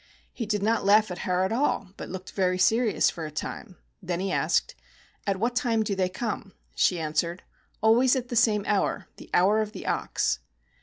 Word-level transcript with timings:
He 0.33 0.47
did 0.47 0.63
not 0.63 0.83
laugh 0.83 1.11
at 1.11 1.19
her 1.29 1.43
at 1.43 1.51
all, 1.51 1.89
but 1.95 2.09
looked 2.09 2.31
very 2.31 2.57
serious 2.57 3.11
for 3.11 3.23
a 3.23 3.29
time. 3.29 3.77
Then 4.01 4.17
be 4.17 4.31
asked: 4.31 4.73
"At 5.27 5.37
what 5.39 5.55
time 5.55 5.83
do 5.83 5.93
they 5.93 6.09
come?" 6.09 6.53
She 6.73 6.99
answered: 6.99 7.43
"Always 7.83 8.15
at 8.15 8.29
the 8.29 8.35
same 8.35 8.63
hour— 8.65 9.07
the 9.17 9.29
'Hour 9.31 9.61
of 9.61 9.73
the 9.73 9.85
Ox.' 9.85 10.39